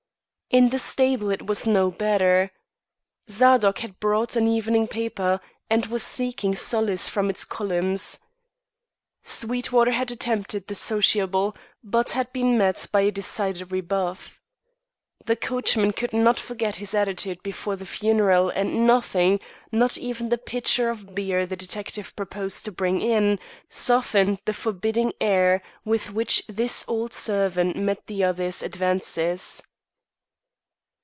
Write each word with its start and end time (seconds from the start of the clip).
In 0.53 0.67
the 0.67 0.79
stable 0.79 1.31
it 1.31 1.47
was 1.47 1.65
no 1.65 1.89
better. 1.89 2.51
Zadok 3.29 3.77
had 3.79 4.01
bought 4.01 4.35
an 4.35 4.49
evening 4.49 4.85
paper, 4.85 5.39
and 5.69 5.85
was 5.85 6.03
seeking 6.03 6.55
solace 6.55 7.07
from 7.07 7.29
its 7.29 7.45
columns. 7.45 8.19
Sweetwater 9.23 9.91
had 9.91 10.11
attempted 10.11 10.67
the 10.67 10.75
sociable 10.75 11.55
but 11.81 12.11
had 12.11 12.33
been 12.33 12.57
met 12.57 12.85
by 12.91 12.99
a 12.99 13.11
decided 13.11 13.71
rebuff. 13.71 14.41
The 15.25 15.37
coachman 15.37 15.93
could 15.93 16.11
not 16.11 16.37
forget 16.37 16.75
his 16.83 16.93
attitude 16.93 17.41
before 17.43 17.77
the 17.77 17.85
funeral 17.85 18.49
and 18.49 18.85
nothing, 18.85 19.39
not 19.71 19.97
even 19.97 20.27
the 20.27 20.37
pitcher 20.37 20.89
of 20.89 21.15
beer 21.15 21.45
the 21.45 21.55
detective 21.55 22.13
proposed 22.17 22.65
to 22.65 22.73
bring 22.73 22.99
in, 22.99 23.39
softened 23.69 24.41
the 24.43 24.51
forbidding 24.51 25.13
air 25.21 25.63
with 25.85 26.11
which 26.11 26.45
this 26.47 26.83
old 26.89 27.13
servant 27.13 27.77
met 27.77 28.07
the 28.07 28.21
other's 28.25 28.61
advances. 28.61 29.63